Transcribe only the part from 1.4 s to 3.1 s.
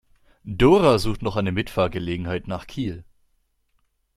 Mitfahrgelegenheit nach Kiel.